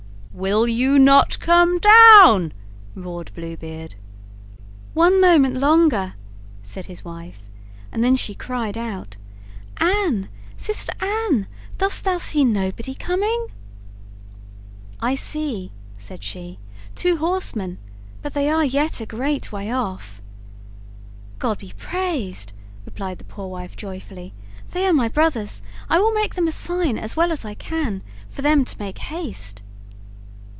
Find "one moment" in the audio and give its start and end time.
4.93-5.55